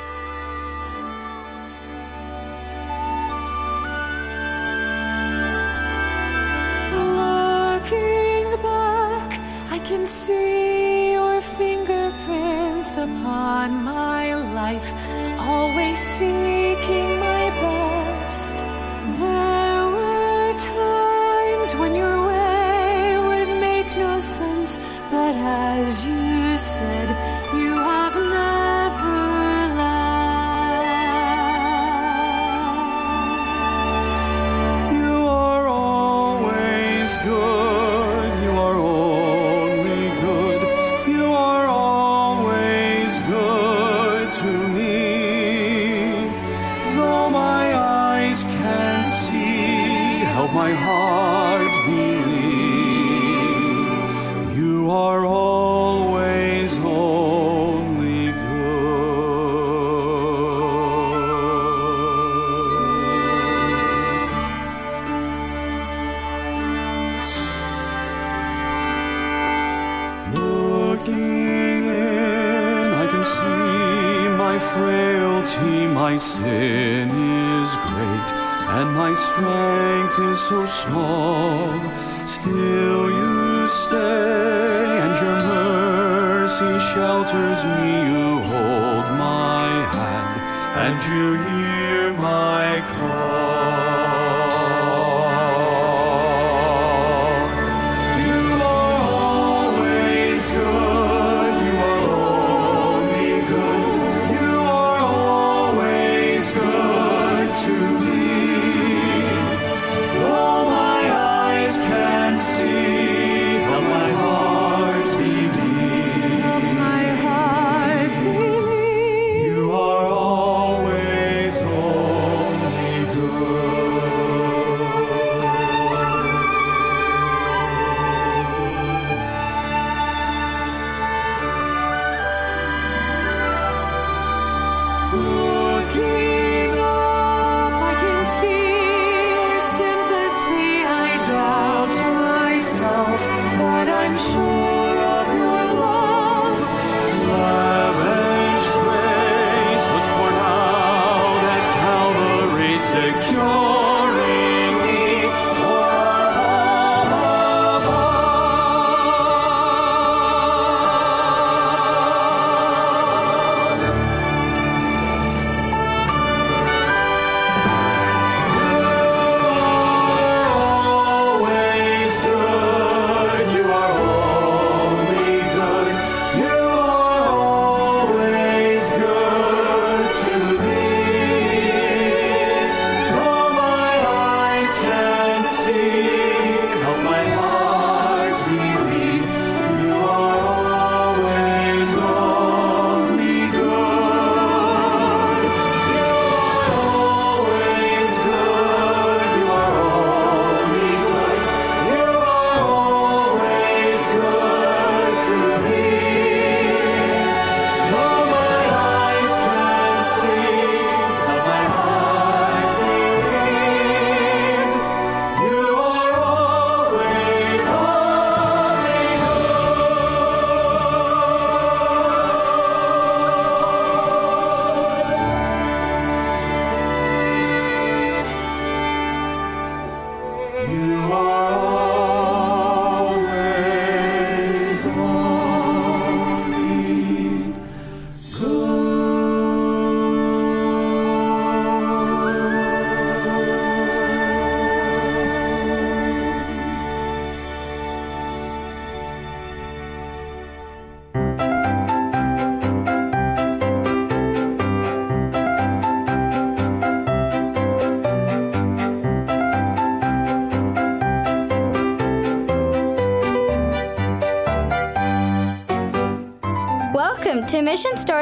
[71.06, 78.30] Looking in, I can see my frailty, my sin is great,
[78.74, 81.80] and my strength is so small.
[82.24, 87.86] Still you stay, and your mercy shelters me.
[88.10, 90.42] You hold my hand,
[90.86, 93.35] and you hear my call.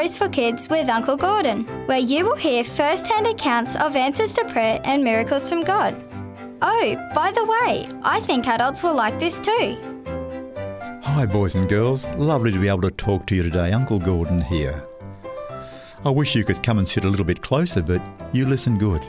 [0.04, 4.34] Stories for Kids with Uncle Gordon, where you will hear first hand accounts of answers
[4.34, 5.94] to prayer and miracles from God.
[6.60, 9.78] Oh, by the way, I think adults will like this too.
[11.04, 12.06] Hi, boys and girls.
[12.18, 13.72] Lovely to be able to talk to you today.
[13.72, 14.84] Uncle Gordon here.
[16.04, 18.02] I wish you could come and sit a little bit closer, but
[18.34, 19.02] you listen good.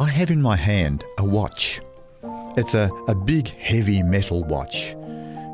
[0.00, 1.80] I have in my hand a watch.
[2.56, 4.96] It's a, a big, heavy metal watch.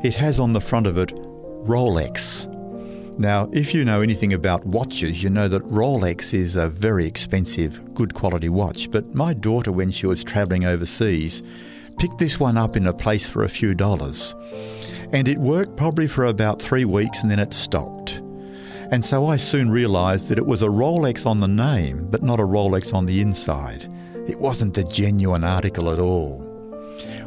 [0.03, 1.09] It has on the front of it
[1.67, 2.51] Rolex.
[3.17, 7.93] Now, if you know anything about watches, you know that Rolex is a very expensive,
[7.93, 8.91] good quality watch.
[8.91, 11.41] But my daughter, when she was travelling overseas,
[11.97, 14.35] picked this one up in a place for a few dollars.
[15.13, 18.21] And it worked probably for about three weeks and then it stopped.
[18.91, 22.41] And so I soon realised that it was a Rolex on the name, but not
[22.41, 23.89] a Rolex on the inside.
[24.27, 26.44] It wasn't the genuine article at all.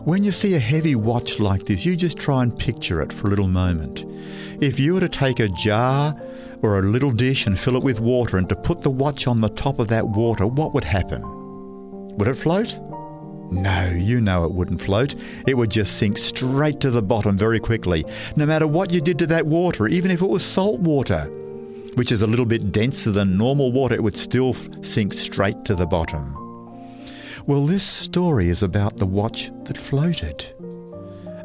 [0.04, 3.26] When you see a heavy watch like this, you just try and picture it for
[3.26, 4.04] a little moment.
[4.62, 6.18] If you were to take a jar
[6.62, 9.40] or a little dish and fill it with water and to put the watch on
[9.40, 11.22] the top of that water, what would happen?
[12.16, 12.78] Would it float?
[13.50, 15.14] No, you know it wouldn't float.
[15.46, 18.04] It would just sink straight to the bottom very quickly,
[18.36, 21.28] no matter what you did to that water, even if it was salt water.
[21.98, 25.74] which is a little bit denser than normal water, it would still sink straight to
[25.74, 26.37] the bottom.
[27.48, 30.54] Well, this story is about the watch that floated.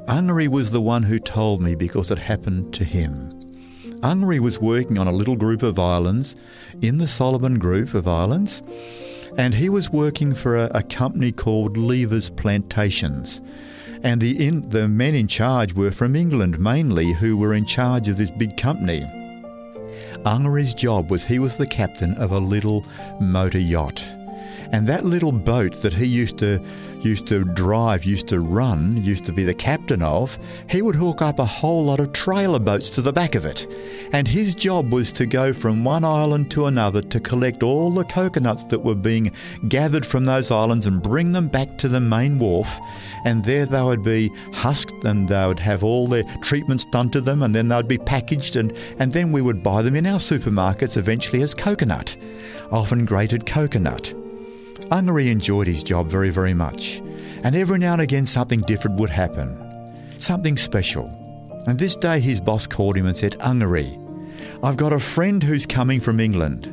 [0.09, 3.29] Ungary was the one who told me because it happened to him.
[4.01, 6.35] Ungary was working on a little group of islands
[6.81, 8.61] in the Solomon Group of Islands,
[9.37, 13.39] and he was working for a, a company called Lever's Plantations.
[14.03, 18.09] And the, in, the men in charge were from England mainly, who were in charge
[18.09, 19.03] of this big company.
[20.25, 22.85] Ungary's job was he was the captain of a little
[23.21, 24.05] motor yacht.
[24.74, 26.59] And that little boat that he used to
[27.05, 30.38] used to drive, used to run, used to be the captain of,
[30.69, 33.67] he would hook up a whole lot of trailer boats to the back of it.
[34.13, 38.05] And his job was to go from one island to another to collect all the
[38.05, 39.32] coconuts that were being
[39.67, 42.80] gathered from those islands and bring them back to the main wharf.
[43.26, 47.21] And there they would be husked and they would have all their treatments done to
[47.21, 50.19] them and then they'd be packaged and, and then we would buy them in our
[50.19, 52.15] supermarkets eventually as coconut,
[52.71, 54.13] often grated coconut.
[54.91, 57.01] Ungary enjoyed his job very, very much,
[57.43, 59.57] and every now and again something different would happen,
[60.19, 61.07] something special.
[61.67, 63.99] And this day his boss called him and said, Ungary,
[64.63, 66.67] I've got a friend who's coming from England,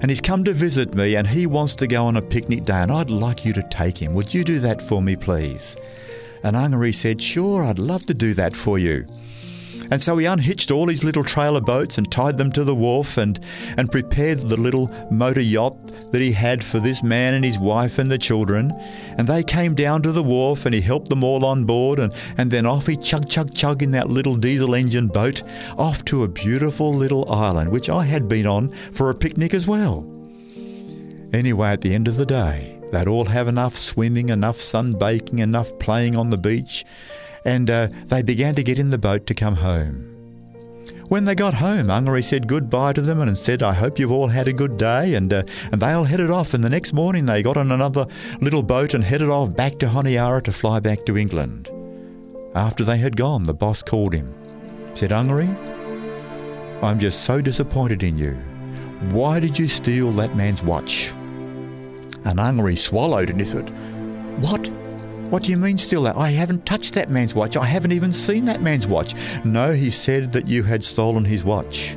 [0.00, 2.82] and he's come to visit me, and he wants to go on a picnic day,
[2.82, 4.14] and I'd like you to take him.
[4.14, 5.76] Would you do that for me, please?
[6.42, 9.06] And Ungary said, Sure, I'd love to do that for you.
[9.90, 13.16] And so he unhitched all his little trailer boats and tied them to the wharf
[13.16, 13.38] and,
[13.76, 15.76] and prepared the little motor yacht
[16.12, 18.72] that he had for this man and his wife and the children.
[19.18, 22.14] And they came down to the wharf and he helped them all on board and,
[22.38, 25.42] and then off he chug chug chug in that little diesel engine boat
[25.78, 29.66] off to a beautiful little island which I had been on for a picnic as
[29.66, 30.10] well.
[31.34, 35.76] Anyway, at the end of the day, they'd all have enough swimming, enough sunbaking, enough
[35.80, 36.84] playing on the beach,
[37.44, 40.10] and uh, they began to get in the boat to come home.
[41.08, 44.28] When they got home, Ungary said goodbye to them and said, I hope you've all
[44.28, 45.14] had a good day.
[45.14, 46.54] And, uh, and they all headed off.
[46.54, 48.06] And the next morning, they got on another
[48.40, 51.68] little boat and headed off back to Honiara to fly back to England.
[52.54, 54.32] After they had gone, the boss called him.
[54.94, 55.48] Said, Ungary,
[56.82, 58.32] I'm just so disappointed in you.
[59.10, 61.10] Why did you steal that man's watch?
[62.24, 63.68] And Ungary swallowed and he said,
[64.40, 64.70] What?
[65.30, 66.16] What do you mean steal that?
[66.16, 67.56] I haven't touched that man's watch.
[67.56, 69.14] I haven't even seen that man's watch.
[69.44, 71.96] No, he said that you had stolen his watch.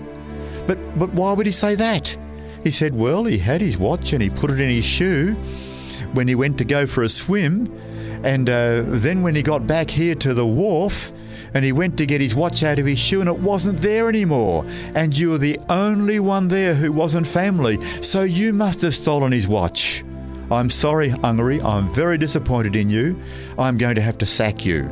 [0.66, 2.18] But but why would he say that?
[2.64, 5.34] He said, well, he had his watch and he put it in his shoe
[6.14, 7.72] when he went to go for a swim.
[8.24, 11.12] And uh, then when he got back here to the wharf,
[11.54, 14.10] and he went to get his watch out of his shoe and it wasn't there
[14.10, 14.66] anymore.
[14.96, 19.32] And you were the only one there who wasn't family, so you must have stolen
[19.32, 20.04] his watch.
[20.50, 23.20] I'm sorry, Ungary, I'm very disappointed in you.
[23.60, 24.84] I'm going to have to sack you.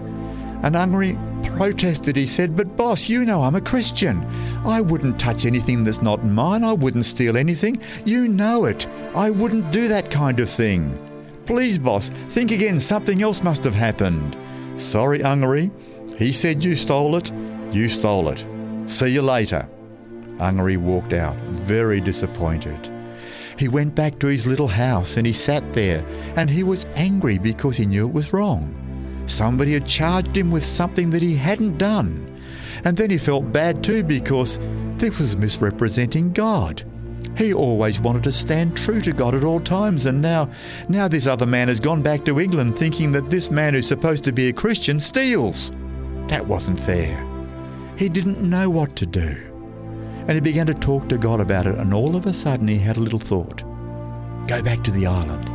[0.63, 1.17] And Ungary
[1.55, 2.15] protested.
[2.15, 4.25] He said, But boss, you know I'm a Christian.
[4.65, 6.63] I wouldn't touch anything that's not mine.
[6.63, 7.81] I wouldn't steal anything.
[8.03, 8.87] You know it.
[9.15, 10.99] I wouldn't do that kind of thing.
[11.45, 12.79] Please, boss, think again.
[12.79, 14.35] Something else must have happened.
[14.77, 15.71] Sorry, Ungary.
[16.17, 17.31] He said you stole it.
[17.71, 18.45] You stole it.
[18.87, 19.67] See you later.
[20.39, 22.89] Ungary walked out, very disappointed.
[23.57, 27.37] He went back to his little house and he sat there and he was angry
[27.37, 28.73] because he knew it was wrong.
[29.27, 32.31] Somebody had charged him with something that he hadn't done.
[32.83, 34.59] And then he felt bad too because
[34.97, 36.83] this was misrepresenting God.
[37.37, 40.49] He always wanted to stand true to God at all times, and now,
[40.87, 44.23] now this other man has gone back to England thinking that this man who's supposed
[44.23, 45.73] to be a Christian steals.
[46.27, 47.27] That wasn't fair.
[47.97, 49.54] He didn't know what to do.
[50.27, 52.79] And he began to talk to God about it, and all of a sudden he
[52.79, 53.63] had a little thought
[54.47, 55.49] go back to the island.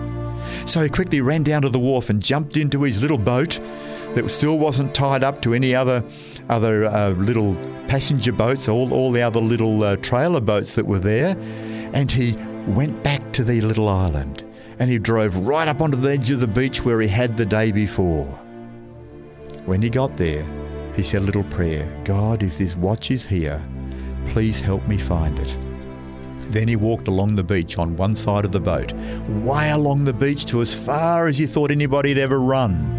[0.69, 3.61] So he quickly ran down to the wharf and jumped into his little boat
[4.15, 6.05] that still wasn't tied up to any other
[6.49, 7.55] other uh, little
[7.87, 11.37] passenger boats, all, all the other little uh, trailer boats that were there,
[11.93, 12.33] and he
[12.67, 14.45] went back to the little island.
[14.79, 17.45] And he drove right up onto the edge of the beach where he had the
[17.45, 18.25] day before.
[19.67, 20.45] When he got there,
[20.97, 23.63] he said a little prayer God, if this watch is here,
[24.31, 25.57] please help me find it.
[26.51, 28.93] Then he walked along the beach on one side of the boat,
[29.45, 32.97] way along the beach to as far as he thought anybody had ever run.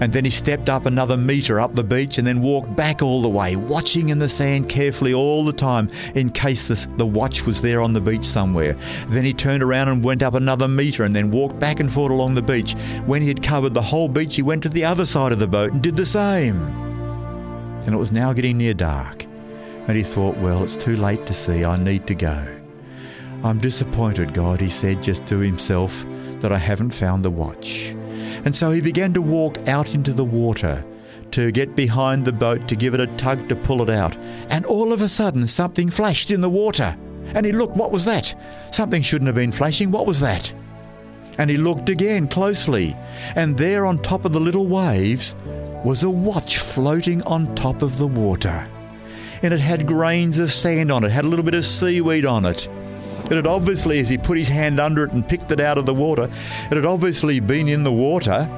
[0.00, 3.22] And then he stepped up another metre up the beach and then walked back all
[3.22, 7.46] the way, watching in the sand carefully all the time in case the, the watch
[7.46, 8.74] was there on the beach somewhere.
[9.08, 12.10] Then he turned around and went up another metre and then walked back and forth
[12.10, 12.74] along the beach.
[13.06, 15.46] When he had covered the whole beach, he went to the other side of the
[15.46, 16.60] boat and did the same.
[17.86, 19.26] And it was now getting near dark.
[19.88, 22.60] And he thought, well, it's too late to see, I need to go.
[23.42, 26.04] I'm disappointed, God, he said just to himself,
[26.40, 27.94] that I haven't found the watch.
[28.44, 30.84] And so he began to walk out into the water
[31.32, 34.16] to get behind the boat to give it a tug to pull it out.
[34.50, 36.96] And all of a sudden, something flashed in the water.
[37.34, 38.34] And he looked, what was that?
[38.70, 39.90] Something shouldn't have been flashing.
[39.90, 40.52] What was that?
[41.38, 42.94] And he looked again closely.
[43.34, 45.34] And there on top of the little waves
[45.84, 48.68] was a watch floating on top of the water.
[49.42, 52.44] And it had grains of sand on it, had a little bit of seaweed on
[52.44, 52.68] it.
[53.24, 55.86] It had obviously, as he put his hand under it and picked it out of
[55.86, 56.30] the water,
[56.70, 58.48] it had obviously been in the water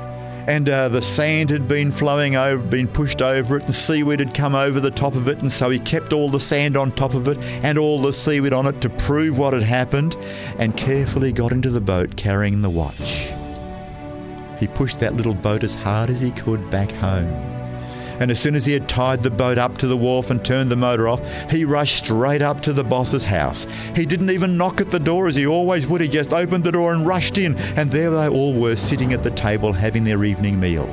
[0.47, 4.35] and uh, the sand had been flowing over, been pushed over it, and seaweed had
[4.35, 7.14] come over the top of it, and so he kept all the sand on top
[7.14, 10.16] of it and all the seaweed on it to prove what had happened,
[10.59, 13.30] and carefully got into the boat carrying the watch.
[14.61, 17.53] He pushed that little boat as hard as he could back home.
[18.21, 20.71] And as soon as he had tied the boat up to the wharf and turned
[20.71, 23.67] the motor off, he rushed straight up to the boss's house.
[23.95, 26.01] He didn't even knock at the door as he always would.
[26.01, 29.23] He just opened the door and rushed in, and there they all were sitting at
[29.23, 30.87] the table having their evening meal.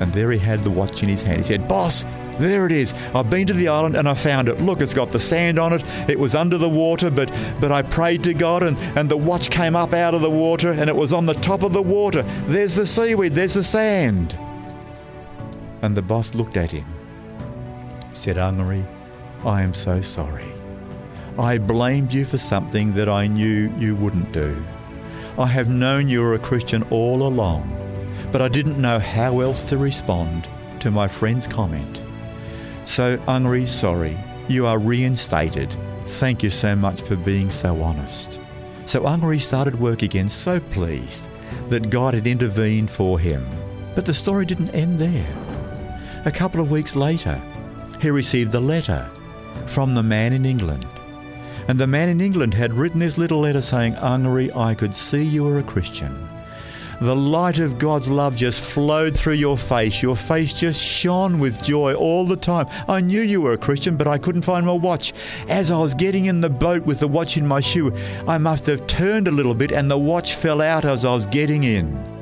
[0.00, 1.38] And there he had the watch in his hand.
[1.38, 2.04] He said, Boss,
[2.38, 2.92] there it is.
[3.14, 4.60] I've been to the island and I found it.
[4.60, 5.82] Look, it's got the sand on it.
[6.08, 7.30] It was under the water, but
[7.60, 10.72] but I prayed to God and, and the watch came up out of the water
[10.72, 12.22] and it was on the top of the water.
[12.46, 14.36] There's the seaweed, there's the sand.
[15.82, 16.86] And the boss looked at him,
[18.12, 18.86] said, Ungary,
[19.44, 20.52] I am so sorry.
[21.38, 24.56] I blamed you for something that I knew you wouldn't do.
[25.38, 27.70] I have known you were a Christian all along,
[28.32, 30.48] but I didn't know how else to respond
[30.80, 32.02] to my friend's comment.
[32.86, 34.16] So, Ungary, sorry,
[34.48, 35.76] you are reinstated.
[36.06, 38.40] Thank you so much for being so honest.
[38.86, 41.28] So, Ungary started work again, so pleased
[41.68, 43.46] that God had intervened for him.
[43.94, 45.45] But the story didn't end there.
[46.26, 47.40] A couple of weeks later,
[48.00, 49.08] he received a letter
[49.66, 50.84] from the man in England.
[51.68, 55.22] And the man in England had written this little letter saying, Ungary, I could see
[55.22, 56.28] you were a Christian.
[57.00, 60.02] The light of God's love just flowed through your face.
[60.02, 62.66] Your face just shone with joy all the time.
[62.88, 65.12] I knew you were a Christian, but I couldn't find my watch.
[65.48, 67.92] As I was getting in the boat with the watch in my shoe,
[68.26, 71.26] I must have turned a little bit and the watch fell out as I was
[71.26, 72.15] getting in.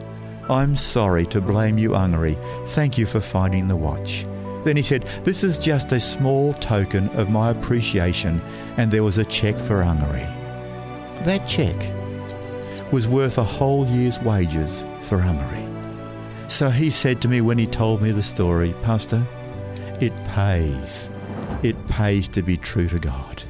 [0.50, 2.36] I'm sorry to blame you, Ungary.
[2.68, 4.26] Thank you for finding the watch.
[4.64, 8.42] Then he said, This is just a small token of my appreciation,
[8.76, 10.26] and there was a cheque for Ungary.
[11.24, 11.92] That cheque
[12.92, 15.64] was worth a whole year's wages for Ungary.
[16.50, 19.26] So he said to me when he told me the story, Pastor,
[20.00, 21.08] it pays.
[21.62, 23.42] It pays to be true to God.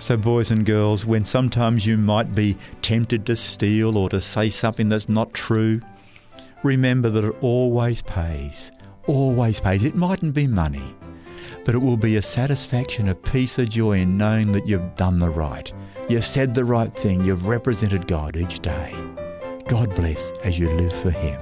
[0.00, 4.48] So, boys and girls, when sometimes you might be tempted to steal or to say
[4.48, 5.82] something that's not true,
[6.62, 8.72] remember that it always pays.
[9.06, 9.84] Always pays.
[9.84, 10.96] It mightn't be money,
[11.66, 15.18] but it will be a satisfaction, a peace, a joy in knowing that you've done
[15.18, 15.70] the right.
[16.08, 17.22] You've said the right thing.
[17.22, 18.94] You've represented God each day.
[19.68, 21.38] God bless as you live for Him.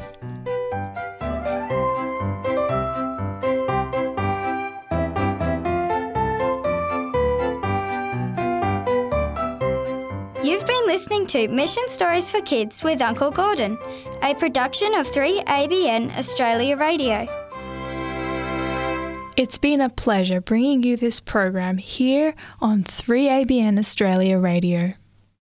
[11.09, 13.79] Listening to Mission Stories for Kids with Uncle Gordon,
[14.23, 17.27] a production of 3ABN Australia Radio.
[19.35, 24.93] It's been a pleasure bringing you this program here on 3ABN Australia Radio.